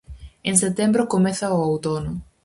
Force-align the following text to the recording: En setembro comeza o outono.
En 0.49 0.55
setembro 0.63 1.03
comeza 1.13 1.55
o 1.55 1.57
outono. 1.69 2.11